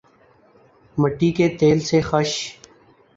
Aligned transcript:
مٹی 0.97 1.29
کے 1.37 1.47
تیل 1.59 1.79
سے 1.89 1.99
خش 2.01 2.31